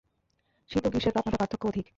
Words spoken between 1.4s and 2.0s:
পার্থক্য অধিক।